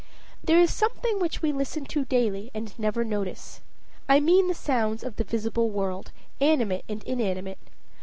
[0.43, 3.61] There is something which we listen to daily and never notice.
[4.09, 7.59] I mean the sounds of the visible world, animate and inanimate.